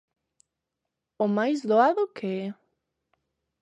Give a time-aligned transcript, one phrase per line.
[1.23, 2.43] ¿O máis doado que é?